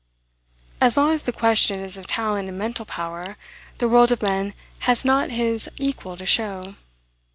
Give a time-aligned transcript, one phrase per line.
[0.81, 3.37] As long as the question is of talent and mental power,
[3.77, 4.55] the world of men
[4.89, 6.73] has not his equal to show.